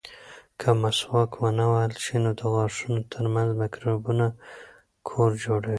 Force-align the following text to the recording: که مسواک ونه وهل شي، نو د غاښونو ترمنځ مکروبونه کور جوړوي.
که 0.59 0.69
مسواک 0.81 1.31
ونه 1.41 1.65
وهل 1.71 1.93
شي، 2.03 2.17
نو 2.23 2.31
د 2.39 2.41
غاښونو 2.53 3.01
ترمنځ 3.13 3.49
مکروبونه 3.61 4.27
کور 5.07 5.29
جوړوي. 5.43 5.69